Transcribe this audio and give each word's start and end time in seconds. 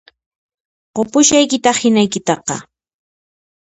Qupushaykitáq 0.93 1.77
qinaykitaqá 1.81 2.55